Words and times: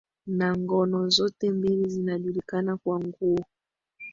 na 0.27 0.51
ngono 0.55 1.09
zote 1.09 1.51
mbili 1.51 1.89
zinajulikana 1.89 2.77
kwa 2.77 2.99
nguo 2.99 3.45